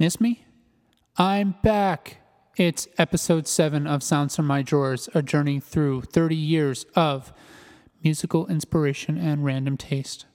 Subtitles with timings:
[0.00, 0.44] Miss me?
[1.16, 2.18] I'm back.
[2.56, 7.32] It's episode 7 of Sounds from My Drawers, a journey through 30 years of
[8.04, 10.26] musical inspiration and random taste.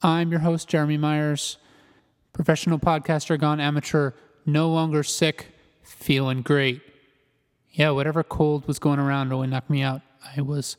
[0.00, 1.58] I'm your host, Jeremy Meyers,
[2.32, 4.12] professional podcaster gone amateur,
[4.46, 5.48] no longer sick,
[5.82, 6.80] feeling great.
[7.72, 10.02] Yeah, whatever cold was going around really knocked me out.
[10.36, 10.76] I was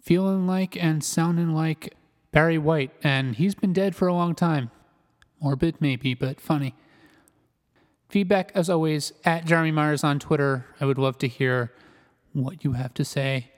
[0.00, 1.96] feeling like and sounding like
[2.30, 4.70] Barry White, and he's been dead for a long time.
[5.42, 6.76] Morbid, maybe, but funny.
[8.12, 10.66] Feedback, as always, at Jeremy Meyers on Twitter.
[10.78, 11.72] I would love to hear
[12.34, 13.52] what you have to say.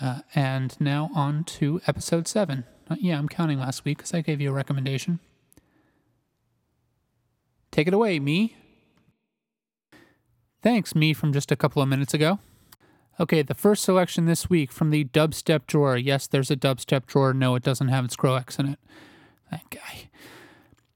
[0.00, 2.62] Uh, and now on to episode seven.
[2.88, 5.18] Uh, yeah, I'm counting last week because I gave you a recommendation.
[7.72, 8.56] Take it away, me.
[10.62, 12.38] Thanks, me, from just a couple of minutes ago.
[13.18, 15.96] Okay, the first selection this week from the dubstep drawer.
[15.96, 17.34] Yes, there's a dubstep drawer.
[17.34, 18.78] No, it doesn't have Skrillex in it.
[19.50, 20.08] That guy.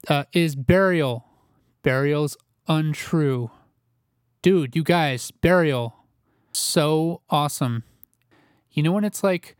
[0.07, 1.25] Uh, is Burial.
[1.83, 2.37] Burial's
[2.69, 3.51] Untrue.
[4.41, 5.97] Dude, you guys, Burial.
[6.53, 7.85] So awesome.
[8.71, 9.57] You know when it's like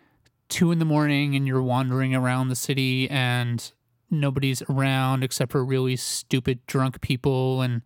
[0.49, 3.73] two in the morning and you're wandering around the city and
[4.11, 7.83] nobody's around except for really stupid drunk people and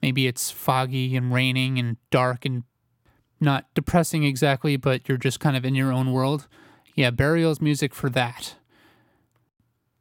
[0.00, 2.62] maybe it's foggy and raining and dark and
[3.40, 6.48] not depressing exactly, but you're just kind of in your own world.
[6.94, 8.54] Yeah, Burial's music for that.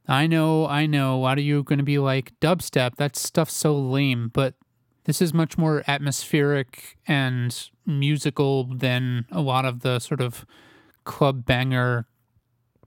[0.07, 1.15] I know, I know.
[1.15, 4.55] A lot of you going to be like, dubstep, that stuff's so lame, but
[5.05, 10.45] this is much more atmospheric and musical than a lot of the sort of
[11.03, 12.07] club banger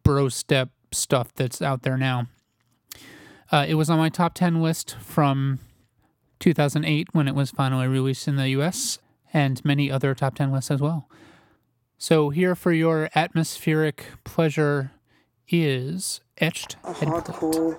[0.02, 2.26] bro step stuff that's out there now.
[3.50, 5.58] Uh, it was on my top 10 list from
[6.40, 8.98] 2008 when it was finally released in the US,
[9.32, 11.08] and many other top 10 lists as well.
[11.98, 14.92] So, here for your atmospheric pleasure
[15.48, 17.76] is Etched a hardcore.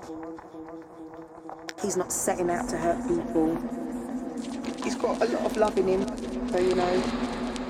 [1.82, 3.56] He's not setting out to hurt people.
[4.84, 6.50] He's got a lot of love in him.
[6.50, 7.02] So, you know,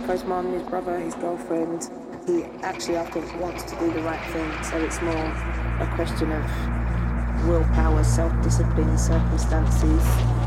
[0.07, 1.89] his mum, his brother, his girlfriend,
[2.25, 4.63] he actually, I think, wants to do the right thing.
[4.63, 10.38] So it's more a question of willpower, self discipline, circumstances.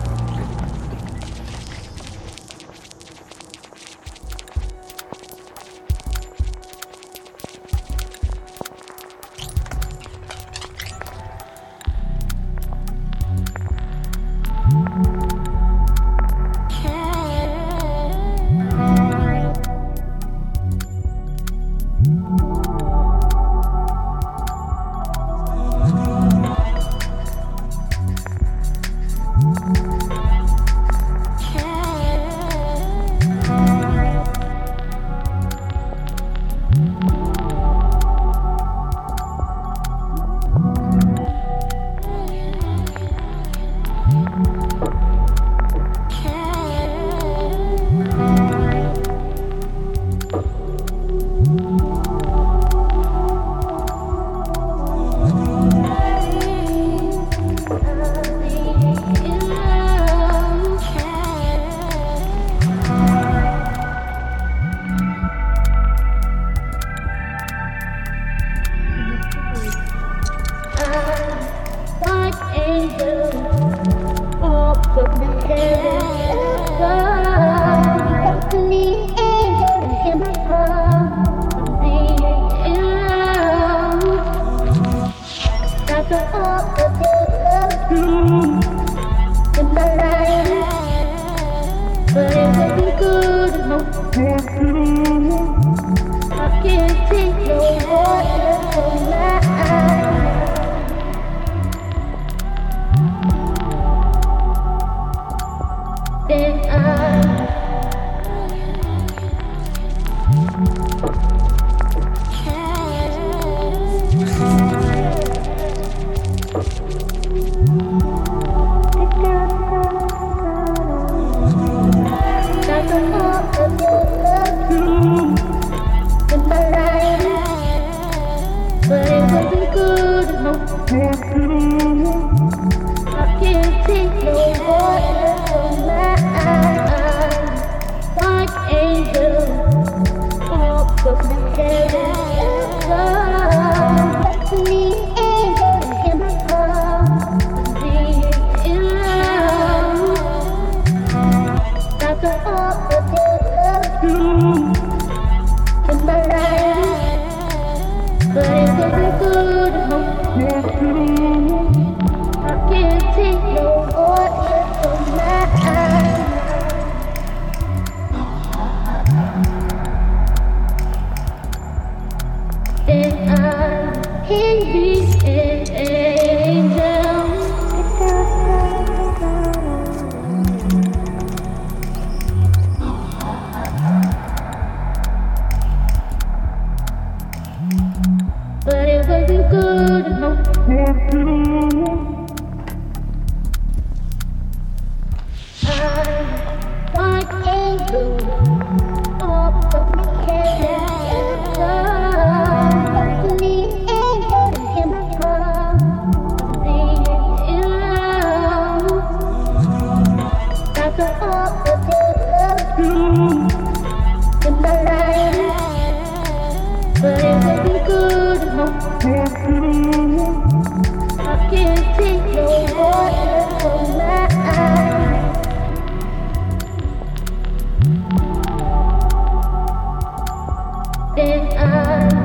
[231.15, 232.22] there are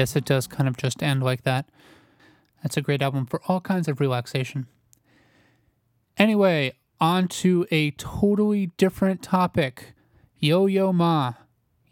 [0.00, 1.68] Yes, it does kind of just end like that.
[2.62, 4.66] That's a great album for all kinds of relaxation.
[6.16, 9.92] Anyway, on to a totally different topic
[10.38, 11.34] Yo Yo Ma.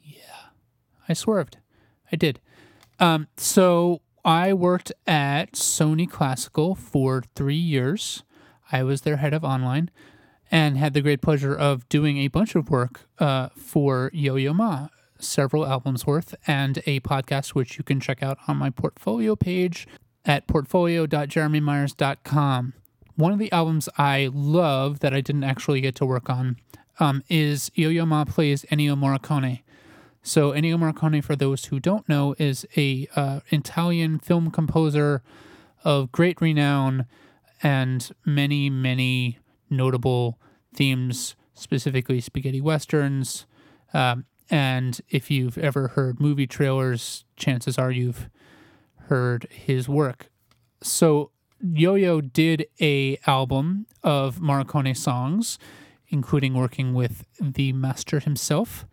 [0.02, 0.54] Yeah,
[1.06, 1.58] I swerved.
[2.10, 2.40] I did.
[2.98, 8.22] Um, so I worked at Sony Classical for three years.
[8.72, 9.90] I was their head of online
[10.50, 14.54] and had the great pleasure of doing a bunch of work uh, for Yo Yo
[14.54, 14.88] Ma
[15.18, 19.86] several albums worth, and a podcast which you can check out on my portfolio page
[20.24, 22.72] at portfolio.jeremymeyers.com.
[23.16, 26.56] One of the albums I love that I didn't actually get to work on
[27.00, 29.62] um, is Yo Yo Ma plays Ennio Morricone.
[30.22, 35.22] So Ennio Morricone, for those who don't know, is a uh, Italian film composer
[35.84, 37.06] of great renown
[37.62, 39.38] and many, many
[39.70, 40.38] notable
[40.74, 43.46] themes, specifically spaghetti westerns,
[43.94, 48.28] um, and if you've ever heard movie trailers, chances are you've
[49.08, 50.30] heard his work.
[50.82, 55.58] So Yo-Yo did a album of Morricone songs,
[56.08, 58.86] including working with the master himself.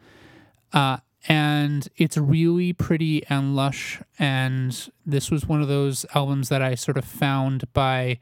[0.73, 0.97] Uh,
[1.27, 4.01] and it's really pretty and lush.
[4.19, 8.19] And this was one of those albums that I sort of found by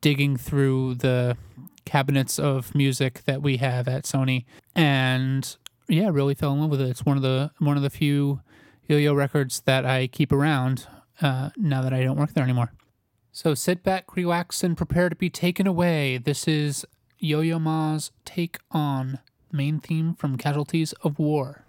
[0.00, 1.36] digging through the
[1.84, 4.44] cabinets of music that we have at Sony.
[4.74, 5.56] And
[5.88, 6.88] yeah, really fell in love with it.
[6.88, 8.40] It's one of the one of the few
[8.86, 10.86] yo-yo records that I keep around
[11.20, 12.72] uh, now that I don't work there anymore.
[13.32, 16.18] So sit back, relax, and prepare to be taken away.
[16.18, 16.84] This is
[17.18, 19.20] Yo-Yo Ma's take on
[19.52, 21.64] main theme from Casualties of War.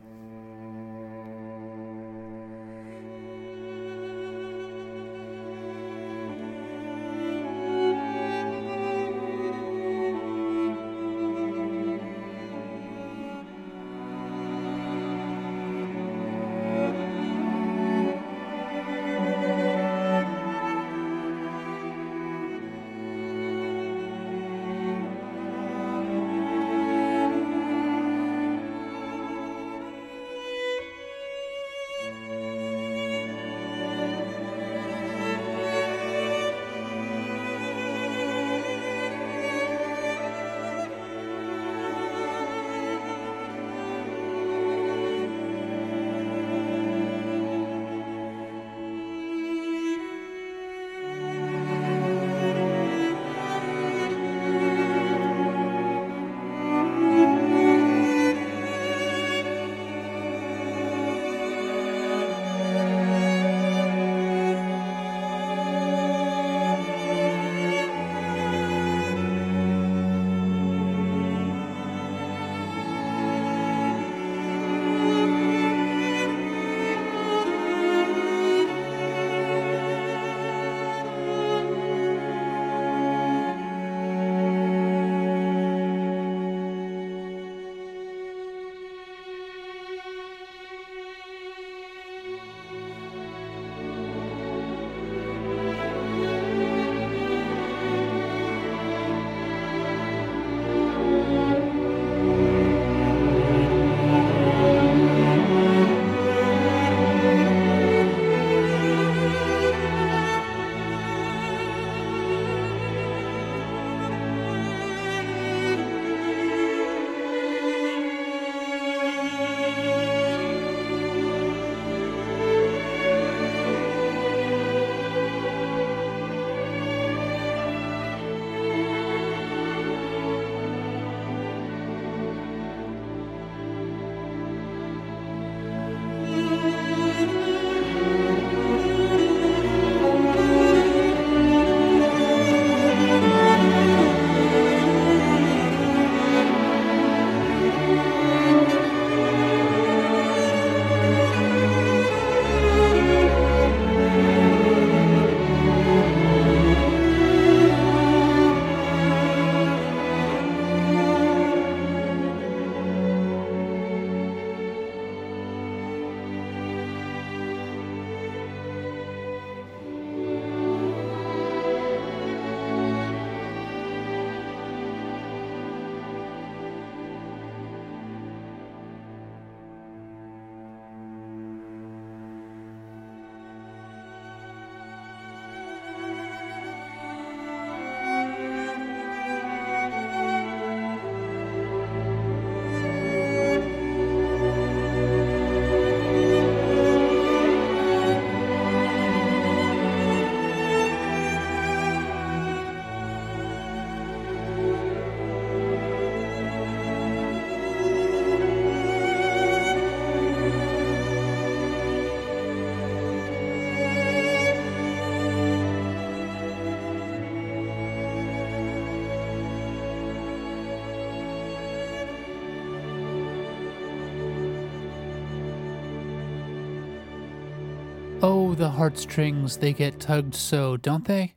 [228.60, 231.34] The heartstrings, they get tugged so, don't they?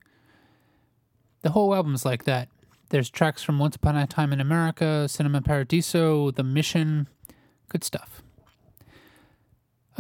[1.43, 2.49] The whole album's like that.
[2.89, 7.07] There's tracks from Once Upon a Time in America, Cinema Paradiso, The Mission.
[7.69, 8.25] Good stuff.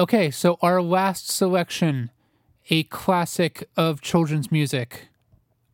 [0.00, 2.11] Okay, so our last selection,
[2.71, 5.07] a classic of children's music.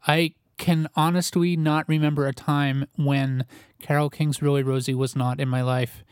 [0.06, 3.46] I can honestly not remember a time when
[3.80, 6.04] Carole King's Really Rosie was not in my life.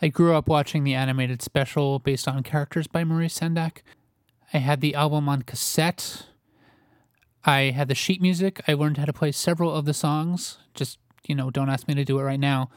[0.00, 3.82] I grew up watching the animated special based on characters by Maurice Sendak.
[4.52, 6.26] I had the album on cassette.
[7.44, 8.60] I had the sheet music.
[8.68, 10.58] I learned how to play several of the songs.
[10.74, 12.70] Just, you know, don't ask me to do it right now.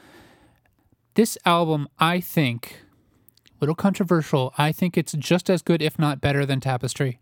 [1.14, 2.80] This album, I think,
[3.60, 7.20] little controversial, I think it's just as good, if not better, than Tapestry.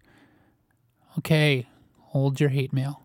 [1.19, 1.67] Okay,
[1.99, 3.03] hold your hate mail.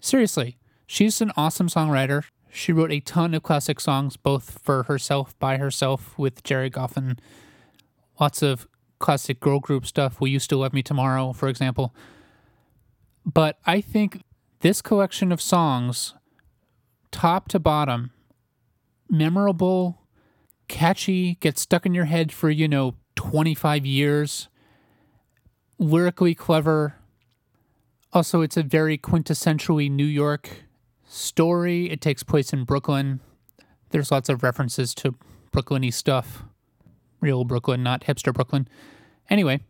[0.00, 2.24] Seriously, she's an awesome songwriter.
[2.50, 7.18] She wrote a ton of classic songs, both for herself, by herself, with Gerry Goffin.
[8.18, 8.66] Lots of
[9.00, 10.20] classic girl group stuff.
[10.20, 11.92] Will You Still Love Me Tomorrow, for example.
[13.26, 14.22] But I think
[14.60, 16.14] this collection of songs,
[17.10, 18.12] top to bottom,
[19.08, 20.02] memorable,
[20.68, 24.48] catchy, gets stuck in your head for, you know, 25 years,
[25.78, 26.94] lyrically clever.
[28.12, 30.64] Also, it's a very quintessentially New York
[31.06, 31.90] story.
[31.90, 33.20] It takes place in Brooklyn.
[33.90, 35.16] There's lots of references to
[35.52, 36.44] Brooklyny stuff.
[37.20, 38.68] Real Brooklyn, not hipster Brooklyn.
[39.28, 39.60] Anyway,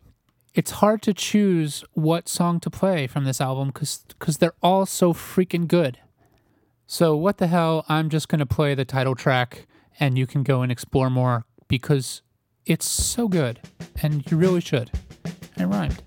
[0.53, 5.13] it's hard to choose what song to play from this album because they're all so
[5.13, 5.99] freaking good.
[6.87, 7.85] So, what the hell?
[7.87, 9.65] I'm just going to play the title track
[9.99, 12.21] and you can go and explore more because
[12.65, 13.61] it's so good
[14.01, 14.91] and you really should.
[15.57, 16.03] I rhymed.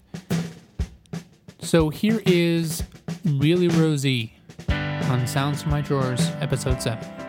[1.61, 2.83] So, here is
[3.25, 4.35] Really Rosie
[4.69, 7.24] on Sounds from My Drawers, episode 7.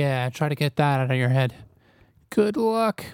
[0.00, 1.54] Yeah, try to get that out of your head.
[2.30, 3.04] Good luck.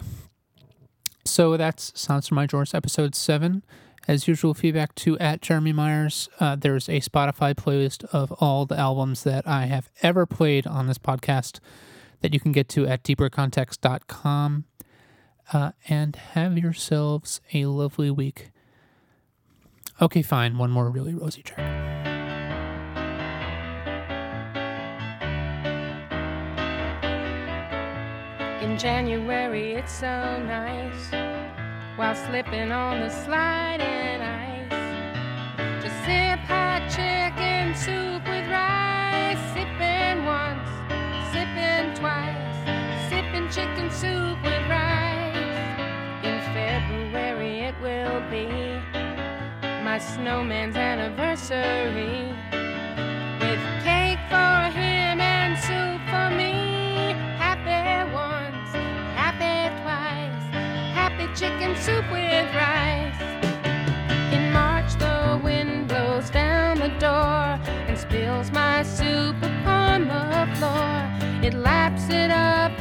[1.25, 3.64] So that's Sounds from My Drawers, episode 7.
[4.07, 6.28] As usual, feedback to at Jeremy Meyers.
[6.38, 10.87] Uh, there's a Spotify playlist of all the albums that I have ever played on
[10.87, 11.59] this podcast
[12.20, 14.66] that you can get to at deepercontext.com.
[15.53, 18.51] Uh, and have yourselves a lovely week.
[20.01, 20.57] Okay, fine.
[20.57, 21.95] One more Really Rosie track.
[28.76, 31.10] In January, it's so nice.
[31.96, 35.82] While slipping on the sliding ice.
[35.82, 40.68] Just sip hot chicken soup with rice, sipping once,
[41.32, 45.40] sipping twice, sipping chicken soup with rice.
[46.22, 48.46] In February, it will be
[49.82, 52.28] my snowman's anniversary.
[53.40, 54.86] With cake for him
[61.34, 63.20] chicken soup with rice.
[64.32, 67.58] In March, the wind blows down the door
[67.88, 70.96] and spills my soup upon the floor.
[71.42, 72.75] It laps it up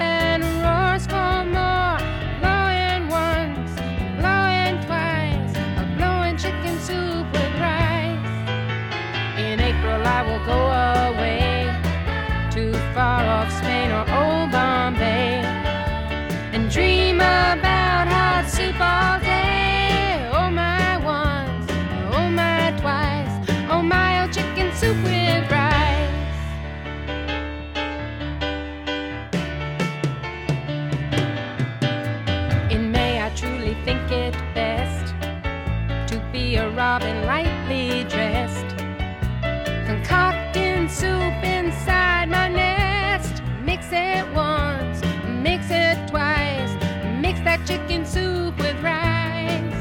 [47.65, 49.73] chicken soup with rice.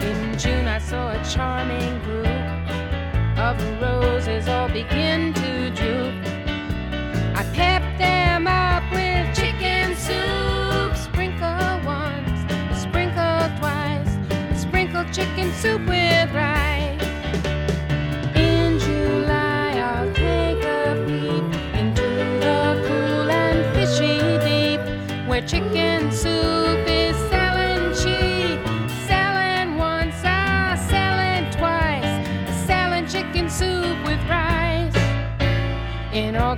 [0.00, 2.26] In June, I saw a charming group
[3.38, 6.14] of roses all begin to droop.
[7.36, 10.96] I pepped them up with chicken soup.
[10.96, 14.16] Sprinkle once, sprinkle twice,
[14.58, 15.97] sprinkle chicken soup with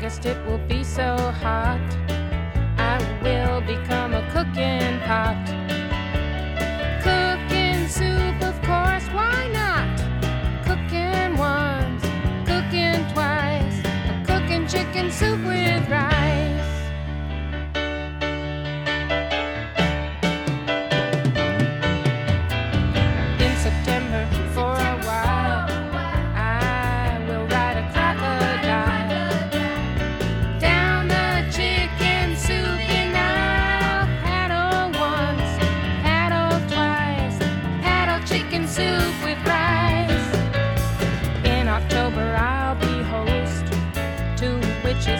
[0.00, 1.89] August it will be so hot.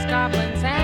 [0.07, 0.79] goblins, and